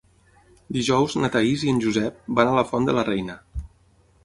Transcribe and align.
Dijous 0.77 1.17
na 1.25 1.29
Thaís 1.35 1.67
i 1.67 1.69
en 1.75 1.83
Josep 1.85 2.25
van 2.41 2.51
a 2.53 2.57
la 2.59 2.65
Font 2.73 2.91
de 2.91 2.99
la 3.01 3.07
Reina. 3.13 3.39